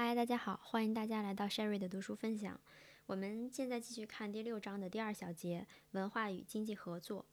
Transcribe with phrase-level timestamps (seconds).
[0.00, 2.60] 嗨，大家好，欢迎大家来到 Sherry 的读书分享。
[3.06, 7.26] 我们现在继续看第六章的第二小节：文化与经济合作。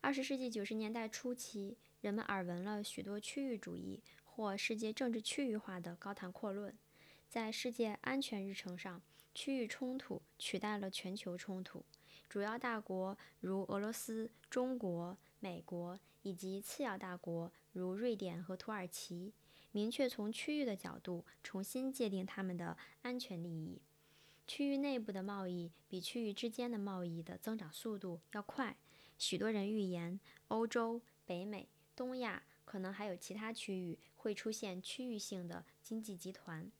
[0.00, 6.72] 二十世纪九十年代初期，人们耳闻了许多区域主义或世界政治区域化的高谈阔论。
[7.28, 9.02] 在世界安全日程上，
[9.34, 11.84] 区域冲突取代了全球冲突。
[12.28, 19.32] 主要大国如俄罗斯、中国、美国，以及次要大国如瑞典和土耳其。
[19.72, 23.80] 明确从区域的角度重新界定他们的安全利益。
[24.46, 28.76] 区域内部的贸易比区域之间的贸易的增长速度要快。
[29.18, 36.70] 许多人预言，欧洲、北美、东亚可能还有其他区域会出现区域性的经济集团。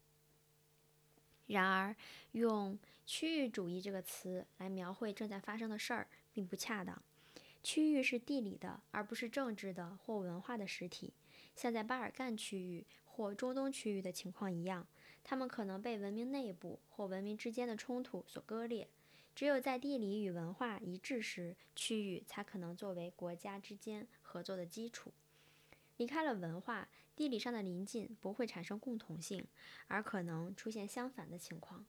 [1.47, 1.95] 然而，
[2.31, 7.01] 用“区域主义”这个词来描绘正在发生的事儿并不恰当。
[7.61, 11.13] 区域是地理的，而不是政治的或文化的实体。
[11.55, 14.87] 像在巴尔干区域或中东区域的情况一样，
[15.23, 18.89] 他们可能被文明内部或文明之间的冲突所割裂。
[19.35, 25.13] 只有在地理与文化一致时，区域才可能作为国家之间合作的基础。
[25.95, 29.45] 离开了文化，地理上的邻近不会产生共同性，
[29.87, 31.85] 而可能出现相反的情况。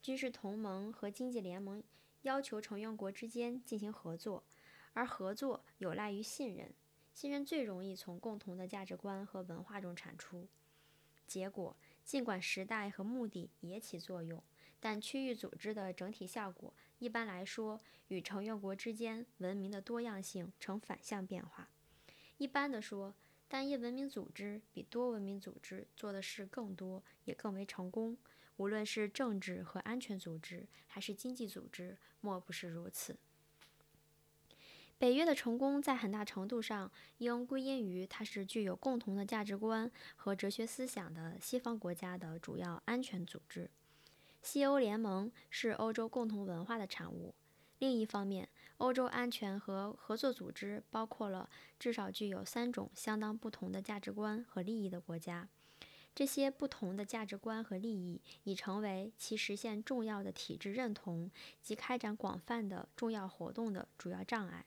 [0.00, 1.82] 军事同盟和经济联盟
[2.22, 4.44] 要求成员国之间进行合作，
[4.92, 6.72] 而合作有赖于信任。
[7.16, 10.46] 信任最容易从共同的价值观和文化中产出。
[11.26, 14.44] 结果，尽管时代和目的也起作用，
[14.78, 21.70] 但区域组织的整体效果一般来说与成员国之间文明的多样性呈反向变化。
[22.36, 23.14] 一般的说，
[23.48, 28.18] 单一文明组织比多文明组织做的事更多，也更为成功。
[28.58, 33.16] 无论是政治和安全组织，还是经济组织，莫不是如此。
[34.98, 43.70] 北约的成功在很大程度上应归因于它是具有共同的价值观和哲学思想的西方国家的主要安全组织。
[44.40, 47.34] 西欧联盟是欧洲共同文化的产物。
[47.78, 55.46] 另一方面，欧洲安全和合作组织包括了至少具有三种相当不同的价值观和利益的国家。
[56.14, 64.64] 这些不同的价值观和利益已成为其实现重要的体制认同及开展广泛的重要活动的主要障碍。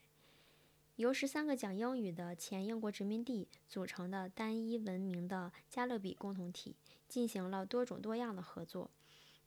[0.99, 6.75] 由十三个讲英语的前英国殖民地组成的单一文明的加勒比共同体
[7.07, 8.91] 进行了多种多样的合作，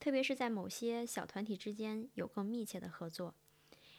[0.00, 3.34] 特别是在某些小团体之间有更密切的合作。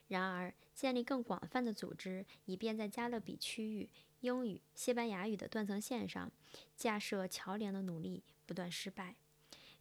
[0.08, 3.88] 然而，建立更广泛的组织，以便在加勒比区域
[4.22, 6.31] 英语、西班牙语的断层线上
[6.75, 9.16] 架设桥梁的努力不断失败。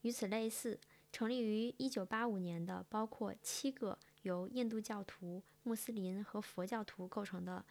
[0.03, 0.79] 与此类似，
[1.11, 3.99] 成立于1985年的包括七个。
[4.23, 7.65] 由印度教徒、穆斯林和佛教徒构成的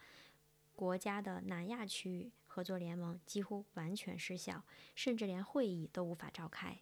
[0.74, 4.64] 国家的南亚区域合作联盟几乎完全失效，
[4.94, 6.80] 甚至连会议都无法召开。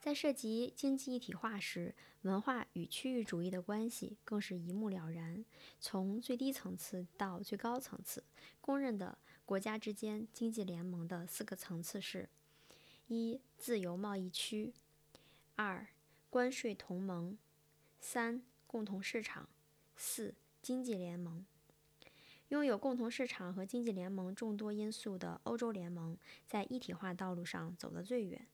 [0.00, 5.42] 在涉及经济一体化时，文化与区域主义的关系更是一目了然。
[5.80, 8.22] 从最低层次到最高层次，
[8.60, 12.28] 公认的国家之间经济联盟的四个层次是：
[13.06, 14.74] 一、自由贸易区；
[15.56, 15.86] 二、
[16.28, 17.38] 关税同盟。
[18.06, 19.48] 三、共同市场；
[19.96, 21.42] 四、经济联盟。
[22.48, 28.46] 拥有共同市场和经济联盟众多因素的欧洲联盟，在一体化道路上走得最远。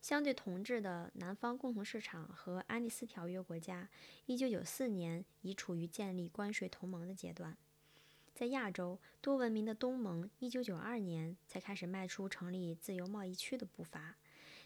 [0.00, 3.90] 相对同质的南方共同市场和安第斯条约国家
[4.26, 7.58] ，1994年已处于建立关税同盟的阶段。
[8.32, 14.16] 在亚洲，多文明的东盟1992年才开始迈出成立自由贸易区的步伐。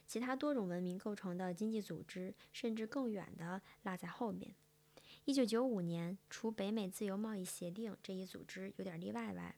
[0.09, 4.55] 其他多种文明构成的经济组织，甚至更远的落在后面。
[5.27, 9.55] 一九九五年，除北美自由贸易协定这一组织有点例外外，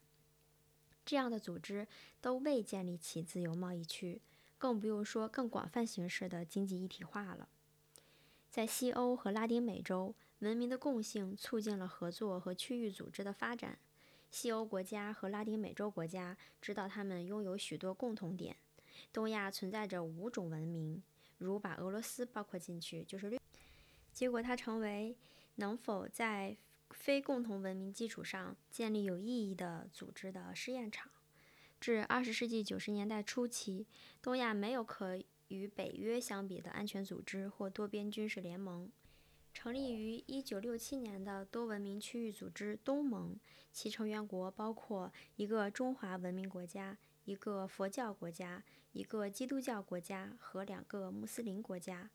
[1.07, 1.87] 这样的组织
[2.21, 4.21] 都未建立起自由贸易区，
[4.59, 7.49] 更不用说更广泛形式的经济一体化了。
[8.51, 13.79] 在西欧和拉丁美洲，文明的共性促进了合作和区域组织的发展。
[14.33, 18.57] 西欧国家和拉丁美洲国家知道他们拥有许多共同点。
[19.13, 21.03] 东亚存在着五种文明，
[21.39, 23.41] 如把俄罗斯包括进去就是六。
[24.13, 25.17] 结果它成为
[25.57, 26.57] 能否在
[26.91, 31.11] 非共同文明基础上建立有意义的组织的试验场。
[31.81, 33.87] 至二十世纪九十年代初期，
[34.21, 38.91] 东亚没有可与北约相比的安全组织或多边军事联盟。
[39.53, 43.39] 成立于一九六七年的多文明区域组织东盟，
[43.73, 46.99] 其成员国包括一个中华文明国家。
[47.25, 52.11] 一个佛教国家、一个基督教国家和两个穆斯林国家。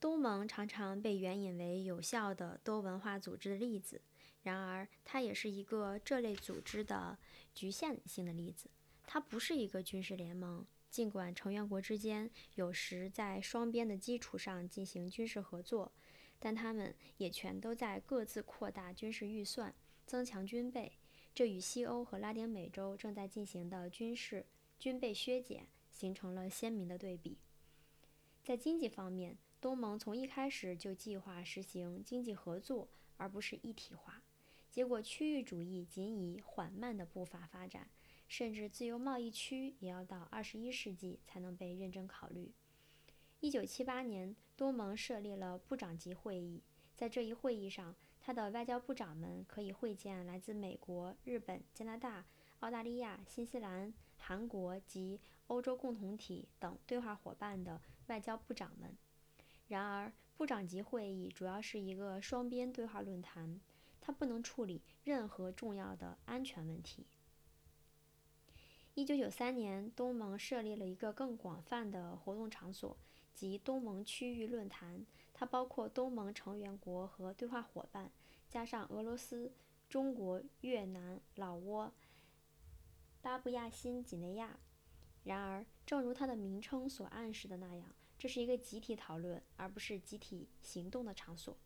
[0.00, 4.00] 东盟常常被援引为有效的多文化组织的例子，
[4.42, 7.18] 然而它也是一个这类组织的
[7.52, 8.70] 局限性的例子。
[9.06, 15.92] 它不是一个军事联盟，尽管成员国之间有时在双边的基础上进行军事合作，
[16.38, 19.74] 但他们也全都在各自扩大军事预算、
[20.06, 20.92] 增强军备。
[21.34, 24.44] 这与西欧和拉丁美洲正在进行的军事
[24.78, 27.38] 军备削减形成了鲜明的对比。
[28.42, 34.22] 在经济方面，东盟从一开始就计划实行经济合作，而不是一体化。
[34.70, 37.88] 结果，区域主义仅以缓慢的步伐发展，
[38.26, 42.52] 甚至自由贸易区也要到二十一世纪才能被认真考虑。
[43.40, 46.62] 一九七八年，东盟设立了部长级会议，
[46.96, 47.94] 在这一会议上。
[48.28, 52.26] 他的外交部长们可以会见来自美国、日本、加拿大、
[52.60, 58.94] 澳大利亚、新西兰、韩国及欧洲共同体等对话伙伴的外交部长们。
[59.68, 63.58] 然而，部长级会议主要是一个双边对话论坛，
[63.98, 67.06] 它不能处理任何重要的安全问题。
[68.92, 72.94] 一九九三年，东盟设立了一个更广泛的活动场所，
[73.32, 75.06] 即东盟区域论坛。
[75.38, 78.10] 它包括东盟成员国和对话伙伴，
[78.48, 79.52] 加上俄罗斯、
[79.88, 81.92] 中国、越南、老挝、
[83.22, 84.58] 巴布亚新几内亚。
[85.22, 91.56] 然而，正如它的名称所暗示的那样，这是一个集体讨论而不是集体行动的场所。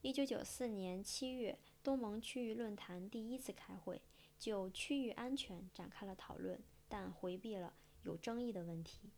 [0.00, 4.00] 一九九四年七月，东盟区域论坛第一次开会，
[4.38, 7.74] 就区域安全展开了讨论，但回避了
[8.04, 9.10] 有争议的问题，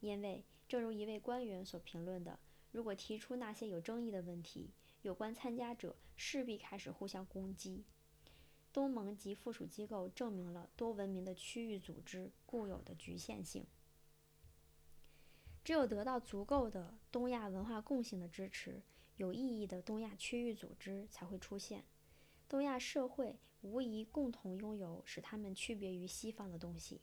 [0.00, 2.36] 因为正如一位官员所评论的。
[2.70, 4.70] 如果提出那些有争议的问题，
[5.02, 7.84] 有关参加者势必开始互相攻击。
[8.72, 13.66] 东盟及附属机构证明了多文明的区域组织固有的局限性。
[15.64, 18.82] 只有得到足够的东亚文化共性的支持，
[19.16, 21.84] 有意义的东亚区域组织才会出现。
[22.48, 27.00] 东亚社会无疑共同拥有使他们区别于西方的东西。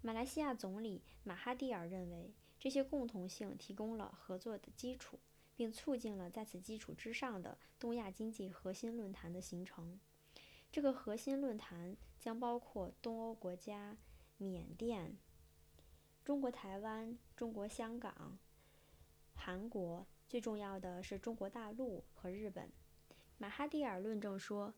[0.00, 2.32] 马来西亚总理马哈蒂尔认为。
[2.64, 5.20] 这些共同性提供了合作的基础，
[5.54, 10.00] 并促进了在此基础之上的东亚经济核心论坛的形成。
[10.72, 13.98] 这个核心论坛将包括东欧国家、
[14.38, 15.18] 缅甸、
[16.24, 18.38] 中国台湾、中国香港、
[19.34, 22.72] 韩国，最重要的是中国大陆和日本。
[23.36, 24.72] 马哈蒂尔论证说，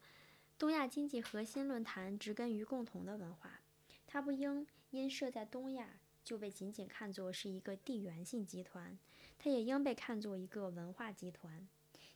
[0.58, 3.60] 东亚经济核心论坛植根于共同的文化，
[4.08, 6.00] 它不应因设在东亚。
[6.26, 8.99] 就被仅仅看作是一个地缘性集团，
[9.38, 11.69] 它也应被看作一个文化集团。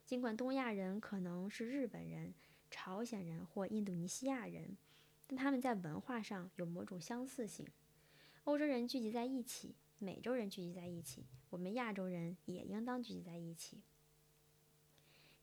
[0.04, 2.34] 尽管东亚人可能是日本人、
[2.72, 4.76] 朝鲜人或印度尼西亚人，
[5.28, 7.64] 但他们在文化上有某种相似性。
[8.42, 13.80] 欧洲人聚集在一起，美洲人聚集在一起，我们亚洲人也应当聚集在一起。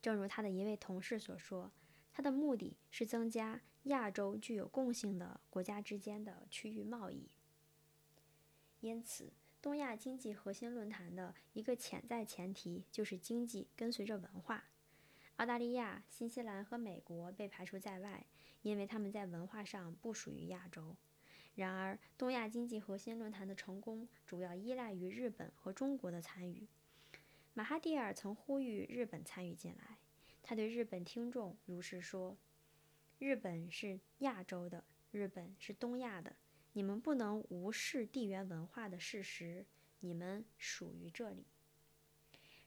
[0.02, 1.72] 正如他的一位同事所说，
[2.12, 7.30] 他的目的是增加亚洲具有共性的国家之间的区域贸易。
[8.79, 14.65] 因此，东亚经济核心论坛的一个潜在前提就是经济跟随着文化。
[15.38, 18.25] 澳大利亚、新西兰和美国被排除在外，
[18.62, 20.95] 因为他们在文化上不属于亚洲。
[21.56, 26.68] 然而，东亚经济核心论坛的成功主要依赖于日本和中国的参与。
[27.53, 29.97] 马哈蒂尔曾呼吁日本参与进来，
[30.44, 32.38] 他对日本听众如是说
[33.18, 36.35] ：“日本是亚洲的，日本是东亚的。”
[36.77, 39.66] 你们不能无视地缘文化的事实，
[40.02, 41.44] 你们属于这里。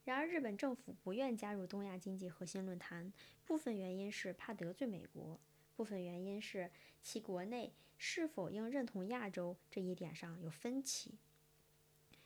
[0.02, 3.12] 然而，日本政府不愿加入东亚经济核心论坛，
[3.44, 5.38] 部分原因是怕得罪美国，
[5.76, 11.14] 部分原因是其国内是否应认同亚洲这一点上有分歧。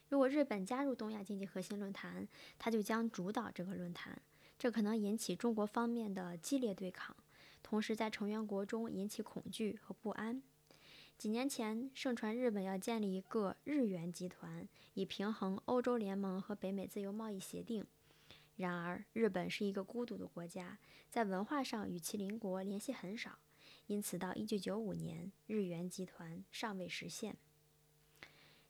[0.09, 2.27] 如果日本加入东亚经济核心论坛，
[2.59, 4.23] 它就将主导这个论坛，
[4.59, 7.15] 这可能引起中国方面的激烈对抗，
[7.63, 10.43] 同时在成员国中引起恐惧和不安。
[11.17, 17.87] 几年前，盛传日本要建立一个日元集团，以平衡欧洲联盟和北美自由贸易协定。
[18.57, 20.79] 然而，日本是一个孤独的国家，
[21.11, 23.39] 在文化上与其邻国联系很少，
[23.87, 27.37] 因此到1995年，日元集团尚未实现。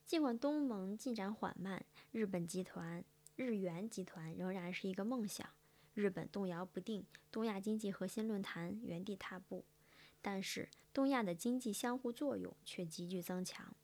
[0.06, 3.04] 尽管东盟进展缓慢，日本集团、
[3.36, 5.48] 日元集团仍然是一个梦想。
[5.94, 9.64] 日本动摇不定，东亚经济核心论坛原地踏步。
[10.20, 13.74] 但是，东亚的经济相互作用却急剧增强。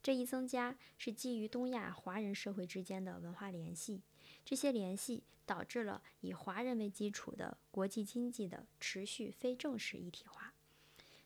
[0.00, 4.02] 这一增加是基于东亚华人社会之间的文化联系，
[4.44, 10.54] 这些联系导致了以华人为基础的国际经济的持续非正式一体化。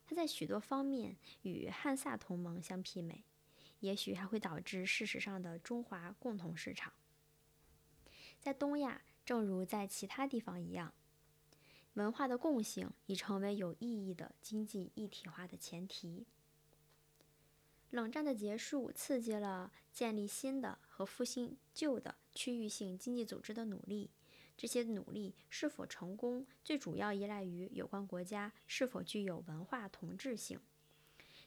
[0.07, 3.25] 它在许多方面与汉萨同盟相媲美，
[3.81, 6.93] 也许还会导致事实上的中华共同市场。
[8.41, 10.95] 在东亚，正如在其他地方一样。
[11.95, 16.27] 文化的共性已成为有意义的经济一体化的前提。
[17.91, 24.11] 冷战的结束刺激了建立新的和复兴旧的区域性经济组织的努力。
[24.57, 30.61] 这些努力是否成功，最主要依赖于有关国家是否具有文化同质性。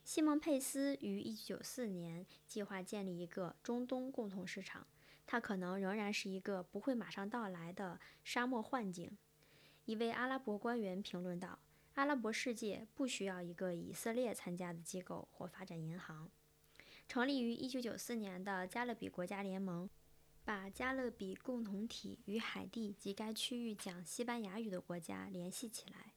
[0.03, 4.85] 西蒙·佩斯于1994年计划建立一个中东共同市场，
[5.25, 9.17] 它可能仍然是一个不会马上到来的沙漠幻境。
[9.85, 11.57] 一位阿拉伯官员评论道
[11.95, 16.29] ：“阿拉伯世界不需要一个以色列参加的机构或发展银行。”
[17.07, 19.89] 成立于1994年的加勒比国家联盟。
[20.43, 26.13] 把加勒比共同体与海地及该区域讲西班牙语的国家联系起来，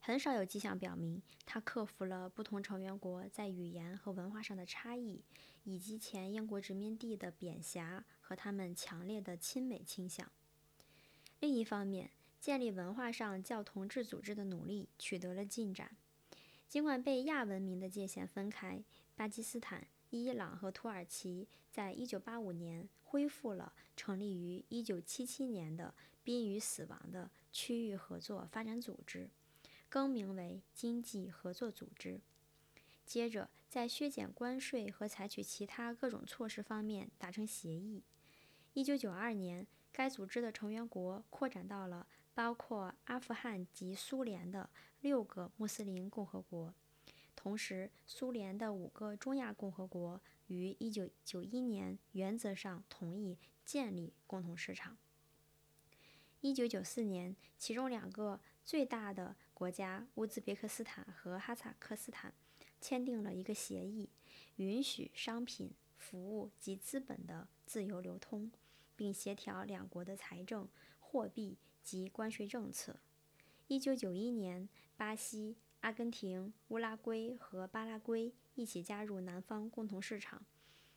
[0.00, 5.22] 很少有迹象表明它克服了不同成员国在语言和文化上的差异，
[5.64, 10.32] 以及前英国殖民地的贬狭和他们强烈的亲美倾向。
[11.40, 12.10] 另一方面，
[12.40, 15.96] 建立文化上较同质组织的努力取得了进展，
[16.68, 18.82] 尽管被亚文明的界限分开，
[19.14, 19.88] 巴基斯坦。
[20.10, 29.28] 伊朗和土耳其在1985年恢复了成立于1977年的濒于死亡的区域合作发展组织，
[29.90, 32.22] 更名为经济合作组织。
[33.04, 38.02] 接着，在削减关税和采取其他各种措施方面达成协议。
[38.72, 42.06] 1992年，该组织的成员国扩展到了
[42.38, 46.72] 包括阿富汗及苏联的六个穆斯林共和国。
[47.34, 54.96] 同时，苏联的五个中亚共和国于1991年原则上同意建立共同市场。
[56.42, 62.32] 1994年，其中两个最大的国家乌兹别克斯坦和哈萨克斯坦
[62.80, 64.08] 签订了一个协议，
[64.54, 68.52] 允许商品、服务及资本的自由流通，
[68.94, 70.68] 并协调两国的财政、
[71.00, 73.00] 货币及关税政策。
[73.68, 75.56] 1991年，巴西。
[75.82, 80.44] 阿根廷、乌拉圭和巴拉圭一起加入南方共同市场，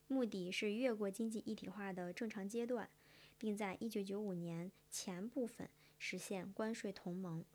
[0.08, 2.90] 目的是越过经济一体化的正常阶段，
[3.38, 5.70] 并在1995年前部分
[6.00, 7.46] 实现关税同盟。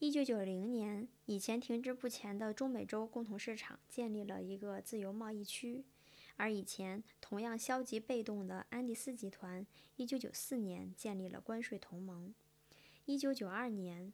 [0.00, 5.86] 1990年，以前停滞不前的中美洲共同市场建立了一个自由贸易区，
[6.36, 9.66] 而以前同样消极被动的安第斯集团
[9.96, 12.34] ，1994年建立了关税同盟。
[13.06, 14.12] 1992年。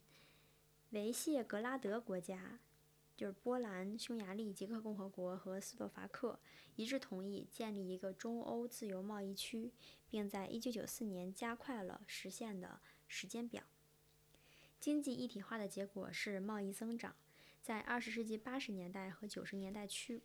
[0.91, 2.59] 维谢格拉德国家，
[3.17, 6.39] 就是波兰、匈牙利、捷克共和国和斯洛伐克，
[6.75, 9.71] 一致同意建立一个中欧自由贸易区，
[10.07, 13.63] 并在1994年加快了实现的时间表。
[14.79, 17.15] 经济一体化的结果是贸易增长。
[17.59, 20.21] 在20世纪80年代和90年代初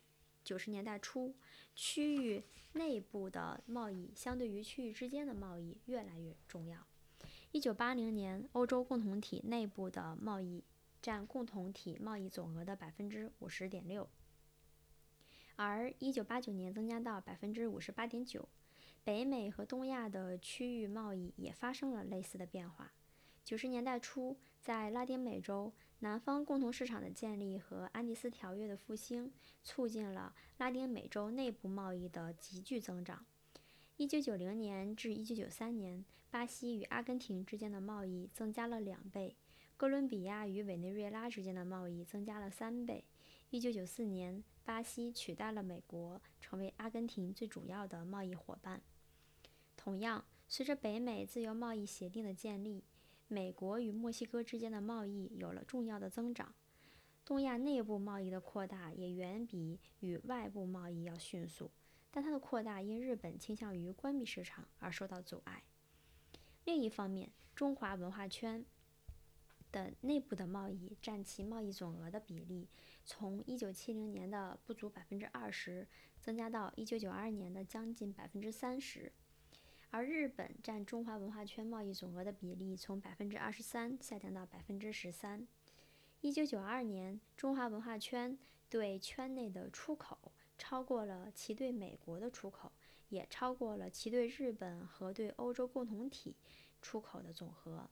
[0.49, 1.35] 九十年代初，
[1.75, 6.87] 区域内部的贸易相对于区域之间的贸易越来越重要。
[7.51, 10.63] 一九八零年，欧洲共同体内部的贸易
[11.03, 14.09] 占共同体贸易总额的百分之五十点六，
[15.55, 18.49] 而一九八九年增加到百分之五十八点九。
[19.03, 22.91] 北美和东亚的区域贸易也发生了类似的变化。
[23.45, 33.25] 九十年代初，在拉丁美洲，南方共同市场的建立和安第斯条约的复兴，促进了拉丁美洲内部贸易的急剧增长。
[33.97, 39.35] 一九九零年至一九九三年，巴西与阿根廷之间的贸易增加了两倍，
[39.75, 43.03] 哥伦比亚与委内瑞拉之间的贸易增加了三倍。
[43.49, 48.81] 一九九四年，巴西取代了美国，成为阿根廷最主要的贸易伙伴。
[49.75, 52.85] 同样，随着北美自由贸易协定的建立，
[53.29, 56.53] 美国与墨西哥之间的贸易有了重要的增长。
[57.23, 61.71] 东亚内部贸易的扩大也远比与外部贸易要迅速。
[62.11, 65.63] 但它的扩大因日本倾向于关闭市场而受到阻碍。
[66.65, 68.65] 另一方面，中华文化圈
[69.71, 72.67] 的内部的贸易占其贸易总额的比例，
[73.05, 75.87] 从1970年的不足百分之二十，
[76.19, 79.11] 增加到1992年的将近百分之三十。
[79.91, 85.47] 而日本占中华文化圈贸易总额的比例，从百分之二十三下降到百分之十三。
[86.21, 88.37] 1992年，中华文化圈
[88.69, 90.17] 对圈内的出口。
[90.61, 92.69] 超过了其对美国的出口，
[93.07, 96.35] 也超过了其对日本和对欧洲共同体
[96.81, 97.89] 出口的总和。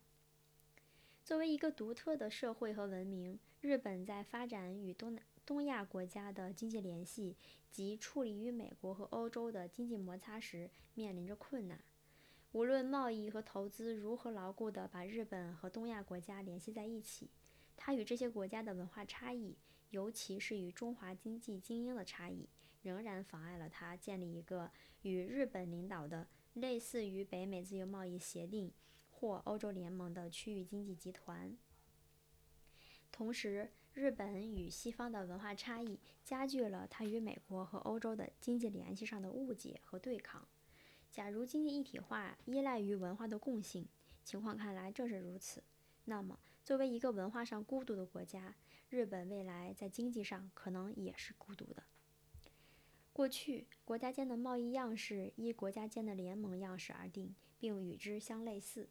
[1.23, 7.37] 作为一个独特的社会和文明，日本在发展与东南东亚国家的经济联系
[7.71, 11.79] 及处理与美国和欧洲的经济摩擦时面临着困难。
[12.57, 17.29] 无论贸易和投资如何牢固地把日本和东亚国家联系在一起，
[17.75, 19.55] 它与这些国家的文化差异。
[19.91, 22.49] 尤其是与中华经济精英的差异，
[22.81, 24.71] 仍然妨碍了它建立一个
[25.03, 28.73] 与日本领导的类似于北美自由贸易协定
[29.11, 31.55] 或欧洲联盟的区域经济集团。
[33.11, 40.47] 同时，日本与西方的文化差异加剧了它与美国和欧洲的经济联系上的误解和对抗。
[41.17, 43.88] 假如经济一体化依赖于文化的共性，
[44.24, 45.63] 情况看来正是如此。
[46.05, 48.53] 那么，作为一个文化上孤独的国家，
[48.91, 51.81] 日本未来在经济上可能也是孤独的。
[53.12, 58.88] 过去，国家间的贸易样式依国家间的联盟样式而定，并与之相类似。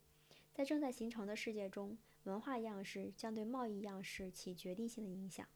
[0.53, 5.47] 在正在形成的世界中，文化样式将对贸易样式起决定性的影响。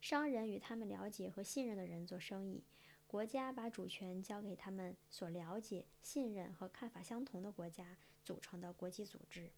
[0.00, 2.64] 商人与他们了解和信任的人做生意，
[3.08, 9.50] 国家把主权交给他们所了解、信任和看法相同的国家组成的国际组织。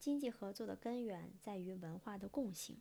[0.00, 2.76] 经济合作的根源在于文化的共性。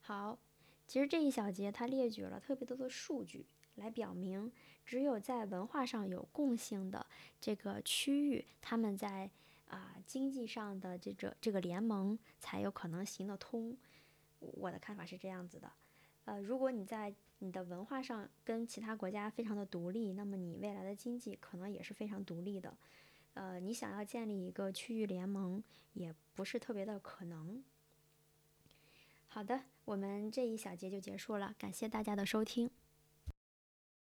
[0.00, 0.38] 好，
[0.86, 3.46] 其实这一小节它列举了特别多的数据，
[3.76, 4.52] 来表明
[4.84, 7.06] 只有在文化上有共性的
[7.40, 9.30] 这个区域，他们在
[9.66, 13.74] 啊经济上的这个这个联盟才有可能行得通。
[14.38, 15.72] 我的看法是这样子的，
[16.26, 22.76] 呃，如果你在你的文化上跟其他国家非常的独立，那么你未来的经济可能也是非常独立的。
[23.34, 25.62] 呃，你想要建立一个区域联盟，
[25.92, 27.62] 也不是特别的可能。
[29.26, 32.70] 好的，我们这一小节就结束了，感谢大家的收听。